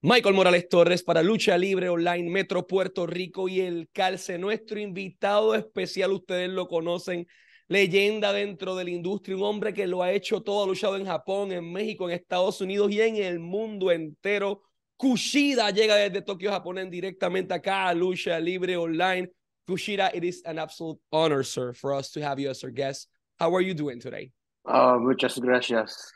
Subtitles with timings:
[0.00, 4.38] Michael Morales Torres para Lucha Libre Online, Metro Puerto Rico y el Calce.
[4.38, 7.26] Nuestro invitado especial, ustedes lo conocen,
[7.66, 11.04] leyenda dentro de la industria, un hombre que lo ha hecho todo, ha luchado en
[11.04, 14.62] Japón, en México, en Estados Unidos y en el mundo entero.
[14.96, 19.28] Kushida llega desde Tokio, Japón, directamente acá a Lucha Libre Online.
[19.66, 23.08] Kushida, it is an absolute honor, sir, for us to have you as our guest.
[23.40, 24.30] How are you doing today?
[24.64, 26.12] Uh, muchas gracias.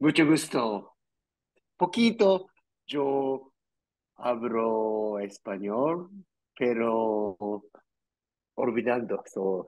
[0.00, 0.94] Mucho gusto.
[1.78, 2.46] Poquito
[2.93, 3.51] Yo
[4.17, 6.09] hablo español,
[6.57, 7.37] pero
[8.55, 9.21] olvidando.
[9.27, 9.65] So,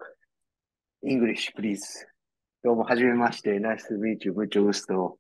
[1.04, 2.06] English, please.
[2.64, 3.52] どうも、はじめまして。
[3.60, 4.34] Nice to meet you.
[4.34, 5.18] Mucho gusto.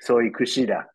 [0.00, 0.86] Soy Kushida.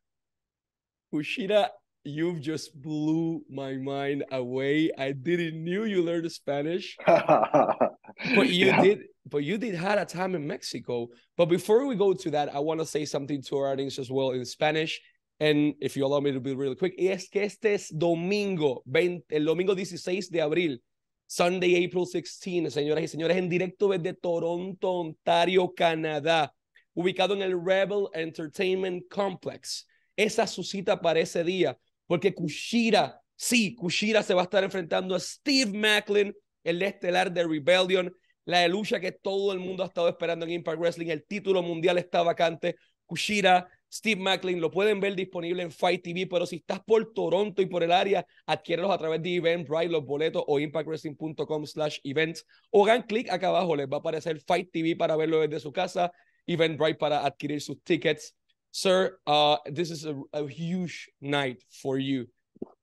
[1.14, 1.70] Kushida,
[2.04, 4.92] you've just blew my mind away.
[4.98, 8.82] I didn't knew you learned Spanish, but you Yeah.
[8.82, 9.00] did.
[9.28, 11.08] But you did had a time in Mexico.
[11.36, 14.12] But before we go to that, I want to say something to our audience as
[14.12, 15.02] well in Spanish.
[15.41, 18.83] And if you allow me to be really quick, y es que este es domingo,
[18.85, 20.83] 20, el domingo 16 de abril,
[21.27, 26.55] Sunday, April 16, señoras y señores, en directo desde Toronto, Ontario, Canadá,
[26.93, 29.87] ubicado en el Rebel Entertainment Complex.
[30.15, 34.63] Esa es su cita para ese día, porque Kushida, sí, Kushida se va a estar
[34.63, 36.35] enfrentando a Steve Macklin,
[36.65, 40.79] el estelar de Rebellion, la lucha que todo el mundo ha estado esperando en Impact
[40.79, 42.77] Wrestling, el título mundial está vacante.
[43.07, 47.61] Kushida, Steve Macklin, lo pueden ver disponible en Fight TV, pero si estás por Toronto
[47.61, 52.47] y por el área, adquiérelos a través de Eventbrite, los boletos o impactwrestling.com slash events
[52.71, 55.73] o hagan clic acá abajo, les va a aparecer Fight TV para verlo desde su
[55.73, 56.13] casa,
[56.47, 58.35] Eventbrite para adquirir sus tickets.
[58.71, 62.29] Sir, uh, this is a, a huge night for you.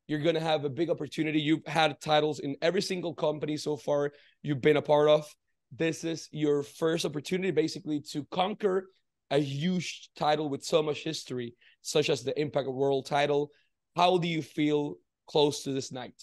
[0.08, 1.40] You're going to have a big opportunity.
[1.40, 5.26] You've had titles in every single company so far you've been a part of.
[5.72, 8.90] This is your first opportunity basically to conquer
[9.30, 13.52] a huge title with so much history, such as the Impact World title.
[13.96, 14.96] How do you feel
[15.28, 16.14] close to this night?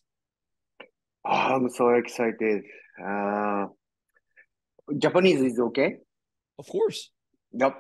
[1.25, 2.63] I'm so excited.
[3.03, 3.67] Uh,
[4.99, 5.97] Japanese is okay?
[6.59, 7.11] Of course.
[7.53, 7.77] Yep.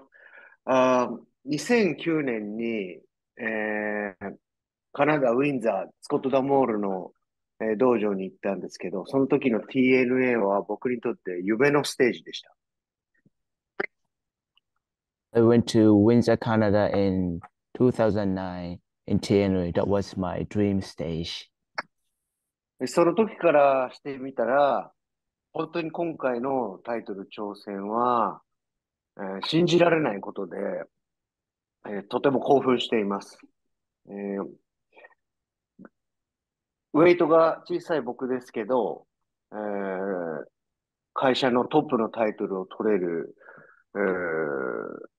[0.66, 1.08] Uh,
[1.46, 2.98] 2009年に、
[3.38, 4.34] えー
[4.96, 7.10] カナダ・ウィンザー、スコット・ダ・モールの、
[7.60, 12.54] えー道場に行ったんですけど、その時の TNA は僕にとって夢のステージでした。
[15.36, 17.40] I went to Windsor, Canada in
[17.76, 18.78] 2009
[19.08, 19.74] in TNA.
[19.74, 21.50] That was my dream stage.
[22.86, 24.92] その時からしてみたら、
[25.52, 28.42] 本当に今回のタイトル挑戦は、
[29.16, 30.56] えー信じられないことで、
[31.88, 33.38] えーとても興奮しています。
[34.08, 34.44] えー
[36.92, 39.06] ウェイトが小さい僕ですけど、
[39.52, 40.44] えー
[41.12, 43.34] 会社のトップのタイトルを取れる、
[43.96, 45.13] えー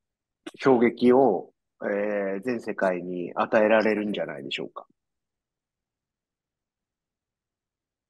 [0.56, 4.86] 衝撃を、えー全世界に与えられるんじゃないでしょうか。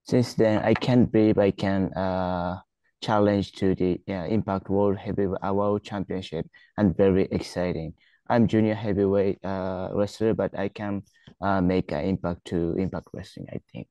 [0.07, 2.59] Since then, I can't believe I can uh,
[3.01, 7.95] challenge to the yeah, Impact World Heavyweight uh, World Championship and very exciting.
[8.29, 11.03] I'm junior heavyweight uh, wrestler, but I can
[11.41, 13.89] uh, make an impact to Impact Wrestling, I think.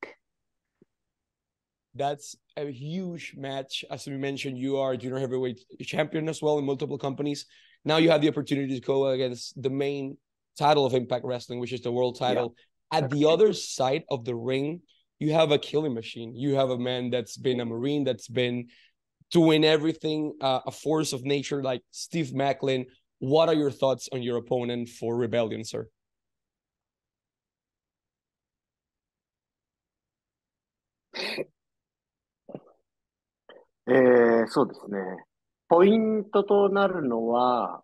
[1.95, 3.83] That's a huge match.
[3.89, 7.45] As we mentioned, you are junior heavyweight champion as well in multiple companies.
[7.85, 10.17] Now you have the opportunity to go against the main
[10.57, 12.55] title of Impact Wrestling, which is the world title.
[12.91, 14.81] At the other side of the ring,
[15.19, 16.35] you have a killing machine.
[16.35, 18.67] You have a man that's been a Marine, that's been
[19.31, 22.85] doing everything, uh, a force of nature like Steve Macklin.
[23.19, 25.89] What are your thoughts on your opponent for Rebellion, sir?
[33.89, 34.99] えーそうですね。
[35.68, 37.82] ポイントとなるのは、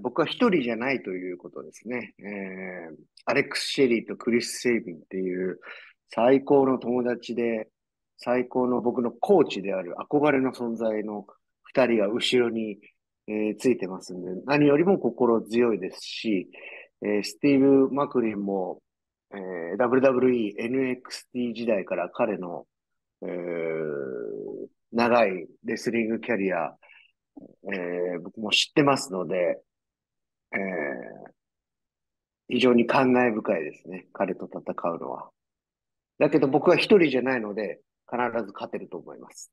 [0.00, 2.14] 僕は一人じゃないということですね。
[2.18, 5.60] えーアレックス・シェリーとクリス・セイビンっていう
[6.08, 7.68] 最高の友達で、
[8.16, 11.24] 最高の僕のコーチである憧れの存在の
[11.62, 12.78] 二人が後ろに、
[13.28, 16.50] えーついてますんで、何よりも心強いですし、
[17.02, 18.82] えースティーブ・マクリンも、
[19.32, 22.66] えー WWE、NXT 時代から彼の、
[23.22, 26.76] えー長いレスリングキャリア、
[27.72, 29.62] えー僕も知ってますので、
[30.52, 31.32] えー
[32.48, 34.06] 非常に感慨深いですね。
[34.12, 35.30] 彼と戦うのは。
[36.18, 37.80] だけど僕は一人じゃないので、
[38.10, 39.50] 必ず勝てると思います。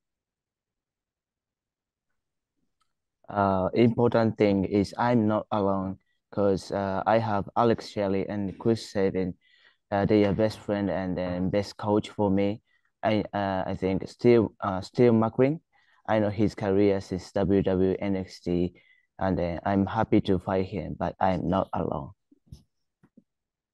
[3.30, 5.98] Uh, important thing is I'm not alone
[6.30, 9.36] because uh, I have Alex Shelley and Chris Sabin.
[9.92, 12.62] Uh, they are best friend and then best coach for me.
[13.02, 15.62] I uh, I think Steve uh, Steve McQueen.
[16.09, 18.75] I know his career since WWE NXT,
[19.19, 22.11] and then I'm happy to fight him, but I'm not alone.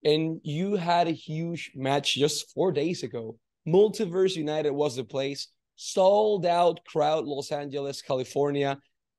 [0.03, 3.37] and you had a huge match just four days ago.
[3.69, 8.79] Multiverse United was the place, sold out crowd, Los Angeles, California.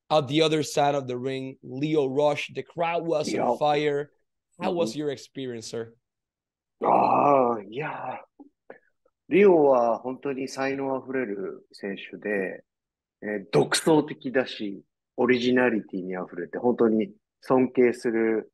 [0.10, 2.52] At the other side of the ring, Leo Rush.
[2.56, 3.48] The crowd was Yeah.
[3.48, 4.12] on fire.
[4.60, 4.98] How was Mhm.
[4.98, 5.94] your experience, sir?
[6.84, 8.76] ああ、いやー、
[9.30, 12.64] リオは本当に才能あふれる選手で、
[13.23, 14.83] えー独創的だし、
[15.17, 18.53] オリジナリティにあふれて、本当に尊敬する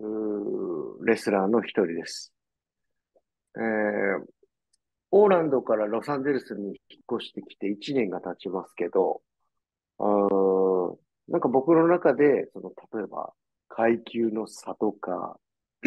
[0.00, 2.32] うレスラーの一人です。
[3.56, 4.24] えー
[5.16, 9.22] オーランドからロサンゼルスに引っ越してきて1年が経ちますけど、
[9.98, 10.04] あ
[11.28, 13.32] なんか僕の中で、その、例えば、
[13.68, 15.38] 階級の差とか、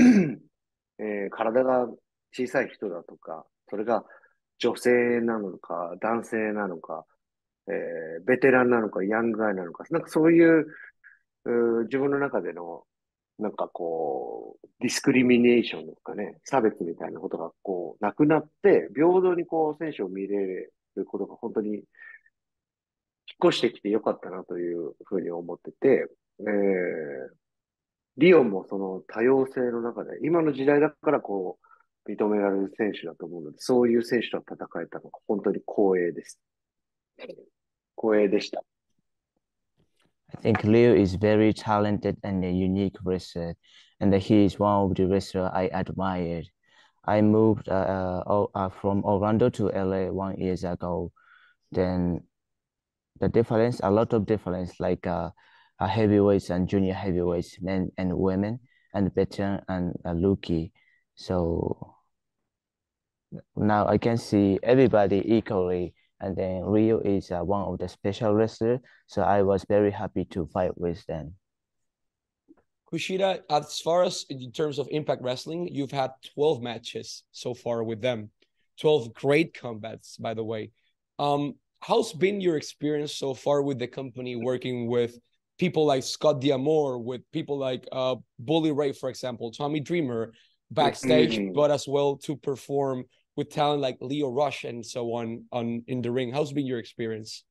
[0.99, 1.87] えー体が
[2.31, 4.05] 小さい人だとか、それが
[4.59, 7.05] 女性なのか、男性なのか、
[7.69, 10.67] えーベテランなのか、ヤングガイなのか、なんかそういう、
[11.45, 12.83] う自分の中での、
[13.39, 20.37] なんかこう、ディスクリミネーションですかね、差別みたいなことがこう、なくなって、平等にこう、選手を見れ
[20.95, 26.07] ることが本当に、引っ越してきてよかったなというふうに思ってて、
[26.39, 27.47] えー
[28.17, 31.59] リオンもその多様性の中で、今の時代だからこ
[32.05, 36.39] う、認められる選手だと思うので、そういう選手と戦えたのが本当に光栄です。
[37.96, 38.62] 光栄でした。
[40.34, 43.54] I think Leo is very talented and a unique wrestler,
[44.00, 46.48] and he is one of the wrestlers I admired.
[47.04, 51.12] I moved uh, uh, o- uh, from Orlando to LA one years ago.
[51.70, 52.22] Then
[53.20, 55.30] the difference, a lot of difference, like uh,
[55.78, 58.60] uh, heavyweights and junior heavyweights, men and women,
[58.94, 60.72] and veteran and uh, rookie.
[61.14, 61.96] So
[63.56, 68.33] now I can see everybody equally and then Rio is uh, one of the special
[68.33, 71.35] wrestlers, so I was very happy to fight with them.
[72.91, 77.83] Kushida, as far as in terms of Impact Wrestling, you've had 12 matches so far
[77.83, 78.31] with them.
[78.79, 80.71] 12 great combats, by the way.
[81.19, 85.19] Um, how's been your experience so far with the company working with
[85.57, 90.31] people like Scott Diamore, with people like uh, Bully Ray, for example, Tommy Dreamer
[90.71, 91.53] backstage, Mhm.
[91.53, 93.05] but as well to perform
[93.37, 96.33] with talent like Leo Rush and so on on in the ring?
[96.33, 97.45] How's been your experience?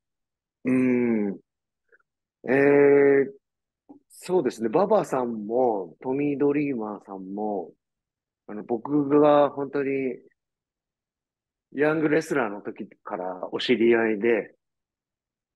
[0.64, 1.38] うん。
[2.48, 3.32] えー、
[4.08, 4.68] そうですね。
[4.68, 7.72] ババさんも、トミー・ドリーマーさんも、
[8.48, 10.16] あの、僕が本当に、
[11.72, 14.54] ヤングレスラーの時からお知り合いで、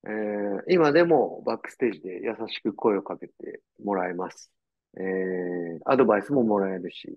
[0.05, 4.53] えー今でもバックステージで優しく声をかけてもらえます。
[4.97, 7.17] えーアドバイスももらえるし、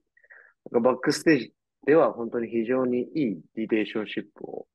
[0.72, 1.54] バックステージ
[1.86, 4.68] では本当に非常にいいリレーションシップを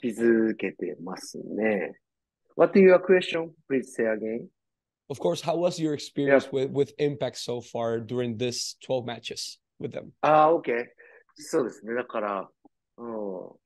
[0.00, 1.98] 築けてますね。
[2.56, 3.50] What is your question?
[3.68, 4.48] Please say again.
[5.10, 9.58] Of course, how was your experience with with Impact so far during this 12 matches
[9.80, 10.12] with them?
[10.22, 10.86] ああ、OK。
[11.36, 11.94] そうですね。
[11.94, 12.48] だから、
[12.96, 13.58] うん、そ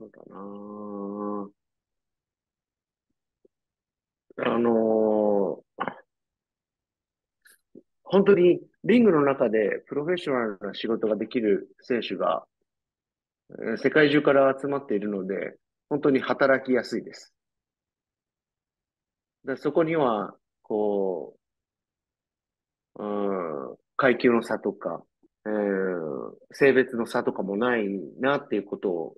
[0.00, 1.48] うだな
[4.38, 5.96] あのー
[8.08, 12.44] 本当にリングの中でプロフェッショナルな仕事ができる選手が、
[13.78, 15.56] 世界中から集まっているので、
[15.88, 17.34] 本当に働きやすいです。
[19.44, 21.36] でそこには、こ
[22.94, 25.02] う、うん、階級の差とか、
[25.46, 26.06] えー
[26.52, 27.86] 性別の差とかもない
[28.20, 29.14] なっていうことを、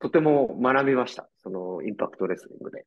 [0.00, 1.28] とても学びました。
[1.42, 2.86] そのインパクトレスリングで。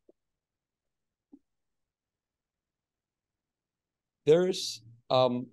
[4.26, 5.46] there's um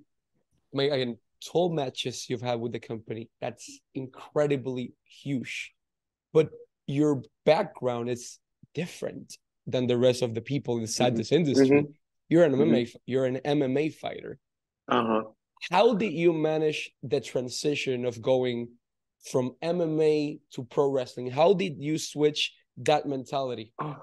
[0.73, 5.73] my again 12 matches you've had with the company that's incredibly huge
[6.33, 6.49] but
[6.87, 8.39] your background is
[8.73, 11.17] different than the rest of the people inside Mhm.
[11.17, 11.93] this industry Mhm.
[12.29, 12.67] you're an Mhm.
[12.69, 14.39] mma f- you're an mma fighter
[14.87, 15.33] あは
[15.71, 18.67] how did you manage the transition of going
[19.31, 24.01] from mma to pro wrestling how did you switch that mentality あ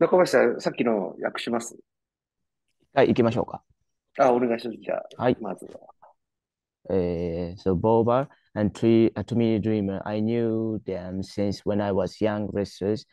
[0.00, 1.76] 中林さん、さっきの訳します。
[2.94, 3.64] はい、行きましょうか。
[4.18, 4.78] あ、お願いします。
[4.80, 5.36] じゃあ、はい。
[5.40, 5.88] まずは。
[6.88, 12.18] Uh, so Boba and Tree, uh, Tommy Dreamer, I knew them since when I was
[12.18, 13.04] young wrestlers,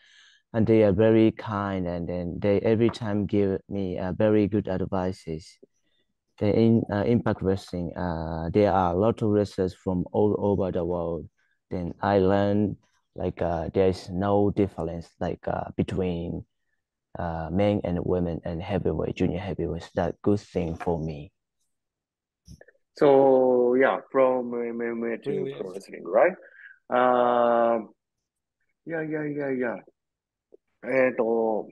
[0.53, 4.69] and they are very kind, and then they every time give me uh, very good
[4.69, 5.59] advices.
[6.39, 10.71] They in uh, Impact Wrestling, uh, there are a lot of wrestlers from all over
[10.71, 11.27] the world.
[11.69, 12.77] Then I learned
[13.15, 16.45] like uh, there is no difference like uh, between
[17.18, 19.90] uh, men and women and heavyweight, junior heavyweights.
[19.94, 21.32] That good thing for me.
[22.96, 26.36] So, yeah, from MMA to Really pro wrestling, right?
[26.90, 27.90] Um,
[28.84, 29.76] yeah, yeah, yeah, yeah.
[30.82, 31.68] えっと、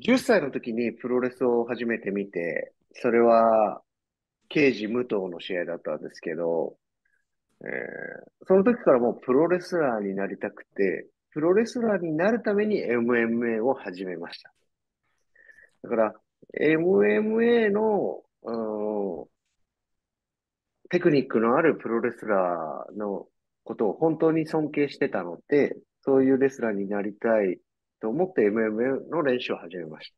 [0.00, 3.82] 10歳の時にプロレスを初めて見て、それは
[4.48, 6.76] 刑事武藤の試合だったんですけど、
[7.62, 11.06] えー、その時からもうプロレスラーになりたくて、
[11.36, 14.54] プロレスラーになるために MMA を始めました。
[15.82, 16.14] だから、
[16.58, 19.26] MMA の、うん、
[20.88, 23.26] テクニックのあるプロレスラーの
[23.64, 25.76] ことを本当に尊敬してたので、
[26.06, 27.58] そういうレスラーになりたい
[28.00, 30.14] と思って MMA の練習を始めまし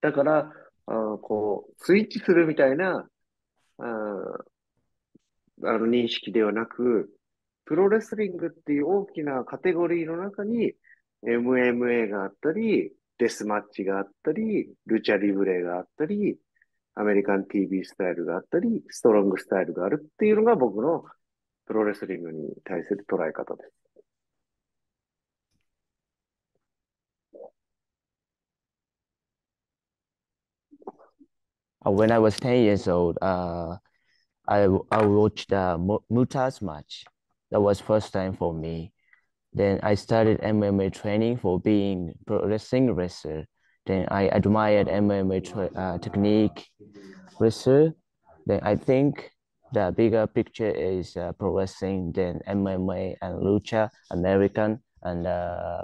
[0.00, 0.10] た。
[0.10, 0.52] だから、
[0.86, 3.08] あこう、スイッチするみたいな、
[3.78, 3.84] あ
[5.64, 7.10] あの認識ではなく、
[7.64, 10.74] プロレスリングっていう大きなカテゴリーの中に
[11.26, 16.38] MMA があったり、デスマッチがあったり、ルチャリブレがあったり、
[16.94, 21.04] アメリカン TV スタイルがあったり、ストロングスタイルがあるっていうのが僕の
[21.66, 23.84] プロレスリングに対する捉え方です。
[31.86, 33.76] When I was 10 years old, uh,
[34.46, 35.76] I, I watched the
[36.10, 37.04] Mutas match.
[37.50, 38.92] That was first time for me.
[39.52, 43.46] Then I started MMA training for being pro wrestling wrestler.
[43.86, 45.38] Then I admired MMA
[45.76, 46.66] uh, technique
[47.38, 47.94] wrestler.
[48.46, 49.30] Then I think
[49.72, 55.82] the bigger picture is uh, pro wrestling, then MMA and lucha, American and uh,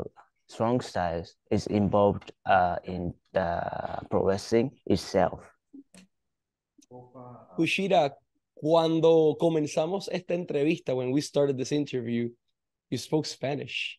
[0.49, 3.62] strong styles is involved uh, in the
[4.11, 5.40] pro wrestling itself.
[7.57, 8.11] Kushida,
[8.61, 12.29] Cuando comenzamos esta entrevista, when we started this interview,
[12.90, 13.99] you spoke Spanish.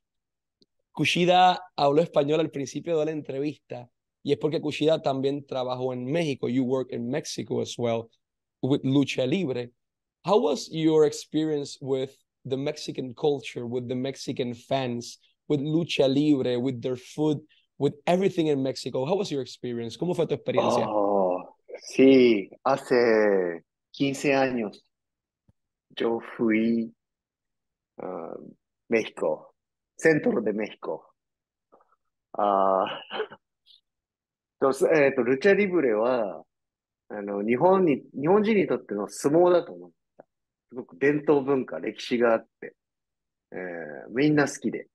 [0.95, 3.89] Kushida habló español al principio de la entrevista
[4.21, 6.47] y es porque Kushida también trabajó en México.
[6.47, 8.11] You work in Mexico as well
[8.61, 9.71] with Lucha Libre.
[10.23, 12.15] How was your experience with
[12.45, 17.39] the Mexican culture, with the Mexican fans, with Lucha Libre, with their food,
[17.79, 19.07] with everything in Mexico?
[19.07, 19.97] How was your experience?
[19.97, 20.85] ¿Cómo fue tu experiencia?
[20.87, 24.85] Oh, sí, hace 15 años
[25.95, 26.93] yo fui
[27.97, 28.33] a
[28.89, 29.53] México,
[29.95, 31.13] centro de México.
[32.33, 33.01] あ
[34.59, 36.45] と、えっ、ー、と、ルチャリブレは、
[37.09, 40.25] あの、日本に、日本人にとっての相撲だと思った。
[40.69, 42.75] すごく伝統文化、歴史があって、
[43.51, 43.59] えー、
[44.09, 44.87] みんな好きで。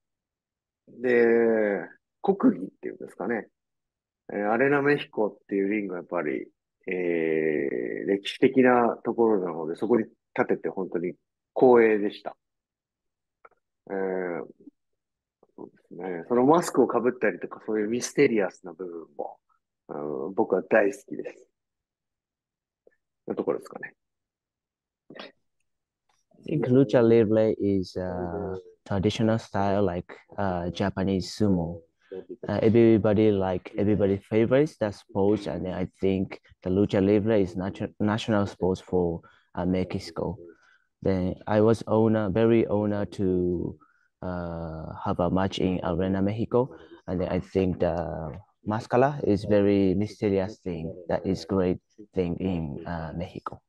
[0.88, 1.26] で、
[2.22, 3.48] 国技っていうんですかね。
[4.32, 6.48] えー、アレナメヒコっていうリングはやっぱり、
[6.86, 10.04] えー、歴史的なところなので、そこに
[10.36, 11.14] 立てて本当に
[11.54, 12.36] 光栄でした。
[13.90, 14.44] えー、
[15.56, 16.24] そうですね。
[16.28, 19.38] そのマスクをかぶったりとか、そういうミステリアスな部分も、
[19.88, 21.48] うん、僕は大好きです。
[23.28, 23.94] のところですかね。
[26.48, 31.80] I think lucha libre is a traditional style like uh, Japanese sumo.
[32.48, 37.92] Uh, everybody like everybody favorites that sport, and I think the lucha libre is natu-
[38.00, 39.20] national sports for
[39.54, 40.38] uh, Mexico.
[41.02, 43.76] Then I was owner, very honored to
[44.22, 46.74] uh, have a match in Arena Mexico,
[47.06, 51.78] and I think the Mascala is very mysterious thing that is great
[52.14, 53.60] thing in uh, Mexico.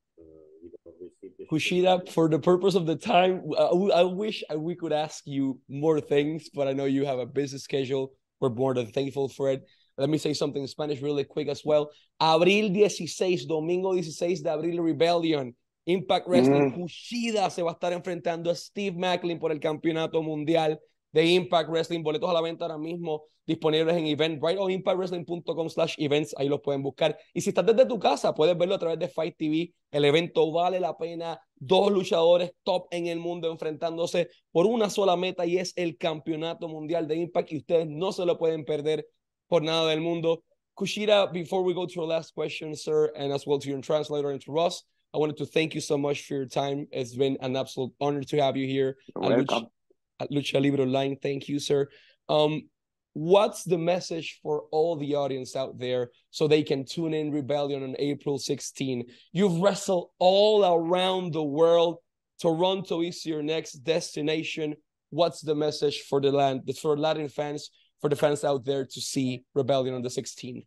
[1.52, 6.02] Kushida, for the purpose of the time, I, I wish we could ask you more
[6.02, 8.12] things, but I know you have a busy schedule.
[8.40, 9.64] We're more than thankful for it.
[9.98, 11.90] Let me say something in Spanish really quick as well.
[12.22, 15.56] Abril 16, domingo 16 de abril, Rebellion.
[15.88, 16.76] Impact Wrestling, mm.
[16.76, 20.78] Kushida se va a estar enfrentando a Steve Macklin por el campeonato mundial
[21.12, 22.04] de Impact Wrestling.
[22.04, 26.36] Boletos a la venta ahora mismo disponibles en Eventbrite o impactwrestling.com slash events.
[26.38, 27.18] Ahí los pueden buscar.
[27.34, 29.74] Y si estás desde tu casa, puedes verlo a través de Fight TV.
[29.90, 31.40] El evento vale la pena.
[31.56, 36.68] Dos luchadores top en el mundo enfrentándose por una sola meta y es el campeonato
[36.68, 37.54] mundial de Impact.
[37.54, 39.08] Y ustedes no se lo pueden perder
[39.48, 40.44] por nada del mundo.
[40.76, 44.30] Kushida, before we go to our last question, sir, and as well to your translator
[44.30, 46.86] and to Ross, I wanted to thank you so much for your time.
[46.92, 48.98] It's been an absolute honor to have you here.
[49.16, 49.70] welcome
[50.20, 51.16] at Lucha Libre Online.
[51.16, 51.88] Thank you, sir.
[52.30, 52.70] Um,
[53.14, 57.84] what's the message for all the audience out there so they can tune in Rebellion
[57.84, 59.06] on April 16?
[59.32, 61.98] You've wrestled all around the world.
[62.40, 64.76] Toronto is your next destination.
[65.10, 67.70] What's the message for the land, for Latin fans,
[68.02, 70.66] for the fans out there to see Rebellion on the 16th?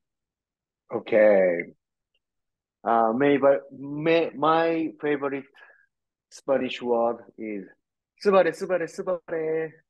[0.93, 1.61] Okay.
[2.83, 3.45] Uh, maybe
[3.79, 5.45] may, my favorite
[6.31, 7.65] Spanish word is
[8.21, 9.83] すばれ、すばれ、すばれ。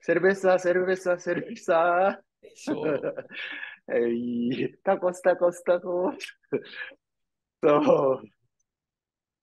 [0.00, 2.20] セルベッサ、セルベッサ、セルベッサ。
[3.94, 6.36] えい、タコス、タコス、タコス。
[7.62, 8.22] そう。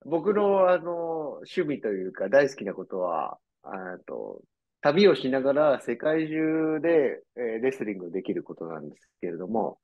[0.06, 4.44] 僕の、あの、趣味というか大好きなことは、あと、
[4.82, 9.80] 旅をしながら世界中で、えー、レスリングできることなんですけれども、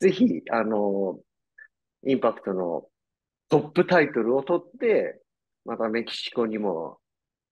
[0.00, 1.20] ぜひ、あの、
[2.06, 2.86] インパクトの
[3.50, 5.20] トップタイトルを取って、
[5.66, 6.98] またメキシコにも、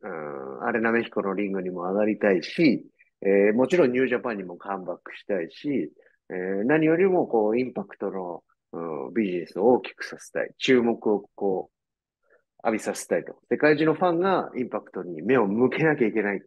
[0.03, 2.87] うん、アレナメヒコのリングにも上がりたいし、
[3.23, 5.93] えーもちろんニュージャパンにもカムバックしたいし、
[6.31, 8.43] えー何よりもこう、インパクトの、
[8.73, 10.51] うん、ビジネスを大きくさせたい。
[10.59, 13.37] 注目をこう、浴びさせたいと。
[13.51, 16.41] 世界中のファンがインパクトに目を向けなきゃいけないっ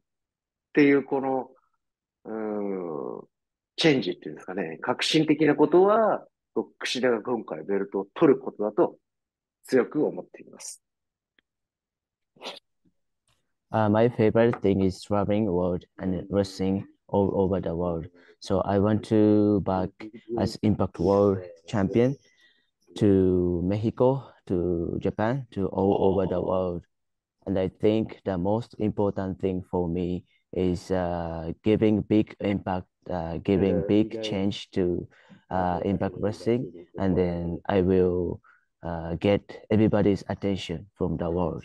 [0.74, 1.50] ていう、この、
[2.26, 3.22] うん、
[3.78, 4.78] チェンジっていうんですかね。
[4.82, 6.26] 革新的なことは、
[6.80, 8.98] 櫛田が今回ベルトを取ることだと
[9.66, 10.85] 強く思っています。
[13.72, 18.08] Uh, my favorite thing is traveling world and wrestling all over the world.
[18.40, 19.90] So I want to back
[20.38, 22.16] as Impact World Champion
[22.96, 26.84] to Mexico, to Japan, to all over the world.
[27.46, 33.38] And I think the most important thing for me is uh, giving big impact, uh,
[33.38, 35.08] giving big change to
[35.50, 38.42] uh, Impact Wrestling, and then I will
[38.84, 41.64] uh, get everybody's attention from the world.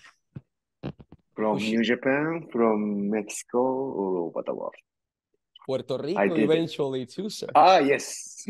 [1.40, 1.56] From.
[1.56, 4.74] New Japan, from Mexico, the world.
[5.66, 6.38] Puerto Rico it.
[6.38, 7.46] eventually too, sir.
[7.54, 8.44] Ah, yes.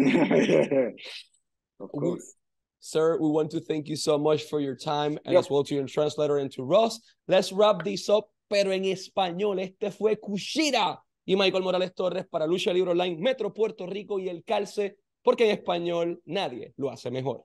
[1.81, 2.35] Of We- course.
[2.83, 5.39] Sir, we want to thank you so much for your time and Yep.
[5.41, 6.99] as well to your translator and to Ross.
[7.29, 9.61] Let's wrap this up, pero en español.
[9.61, 14.29] Este fue Kushida y Michael Morales Torres para Lucha Libre Online, Metro Puerto Rico y
[14.31, 17.45] El Calce, porque en español nadie lo hace mejor.